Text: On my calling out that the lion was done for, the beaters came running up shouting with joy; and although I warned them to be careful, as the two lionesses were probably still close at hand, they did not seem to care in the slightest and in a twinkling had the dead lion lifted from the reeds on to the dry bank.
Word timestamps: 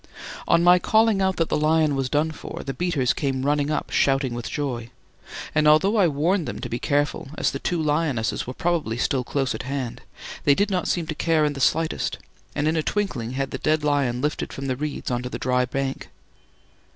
On 0.47 0.63
my 0.63 0.79
calling 0.79 1.21
out 1.21 1.35
that 1.35 1.49
the 1.49 1.55
lion 1.59 1.95
was 1.95 2.09
done 2.09 2.31
for, 2.31 2.63
the 2.65 2.73
beaters 2.73 3.13
came 3.13 3.45
running 3.45 3.69
up 3.69 3.91
shouting 3.91 4.33
with 4.33 4.49
joy; 4.49 4.89
and 5.53 5.67
although 5.67 5.97
I 5.97 6.07
warned 6.07 6.47
them 6.47 6.57
to 6.57 6.69
be 6.69 6.79
careful, 6.79 7.27
as 7.37 7.51
the 7.51 7.59
two 7.59 7.79
lionesses 7.79 8.47
were 8.47 8.55
probably 8.55 8.97
still 8.97 9.23
close 9.23 9.53
at 9.53 9.61
hand, 9.61 10.01
they 10.43 10.55
did 10.55 10.71
not 10.71 10.87
seem 10.87 11.05
to 11.05 11.13
care 11.13 11.45
in 11.45 11.53
the 11.53 11.61
slightest 11.61 12.17
and 12.55 12.67
in 12.67 12.75
a 12.75 12.81
twinkling 12.81 13.33
had 13.33 13.51
the 13.51 13.59
dead 13.59 13.83
lion 13.83 14.21
lifted 14.21 14.51
from 14.51 14.65
the 14.65 14.75
reeds 14.75 15.11
on 15.11 15.21
to 15.21 15.29
the 15.29 15.37
dry 15.37 15.65
bank. 15.65 16.09